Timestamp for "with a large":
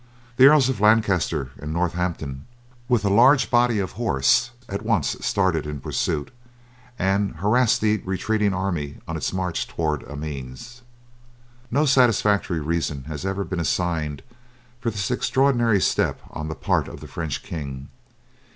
2.89-3.51